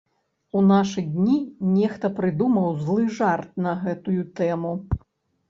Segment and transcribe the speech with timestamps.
[0.59, 1.37] У нашы дні
[1.75, 4.73] нехта прыдумаў злы жарт на гэтую тэму.